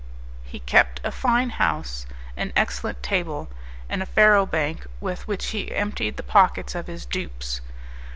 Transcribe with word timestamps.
He 0.43 0.61
kept 0.61 0.99
a 1.03 1.11
fine 1.11 1.51
house, 1.51 2.07
an 2.35 2.53
excellent 2.55 3.03
table, 3.03 3.49
and 3.87 4.01
a 4.01 4.07
faro 4.07 4.47
bank 4.47 4.87
with 4.99 5.27
which 5.27 5.49
he 5.49 5.71
emptied 5.75 6.17
the 6.17 6.23
pockets 6.23 6.73
of 6.73 6.87
his 6.87 7.05
dupes. 7.05 7.61